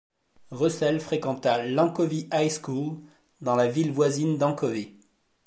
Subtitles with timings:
[0.49, 3.01] Russell fréquenta l'Anchovy High School
[3.39, 4.95] dans la ville voisine d'Anchovy.